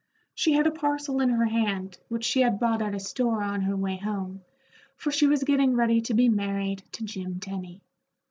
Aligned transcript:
She 0.33 0.53
had 0.53 0.65
a 0.65 0.71
parcel 0.71 1.21
in 1.21 1.29
her 1.29 1.45
hand, 1.45 1.99
which 2.07 2.23
she 2.23 2.41
had 2.41 2.59
bought 2.59 2.81
at 2.81 2.95
a 2.95 2.99
store 2.99 3.43
on 3.43 3.61
her 3.61 3.75
way 3.77 3.97
home, 3.97 4.41
for 4.95 5.11
she 5.11 5.27
was 5.27 5.43
getting 5.43 5.75
ready 5.75 6.01
to 6.01 6.15
be 6.15 6.27
married 6.27 6.81
to 6.93 7.03
Jim 7.03 7.39
Tenny. 7.39 7.83